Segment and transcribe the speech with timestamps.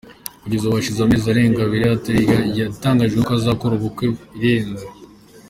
[0.41, 4.05] Kugeza ubu, hashize amezi arenga abiri itariki yari yatangajeho ko azakora ubukwe
[4.37, 4.85] irenze.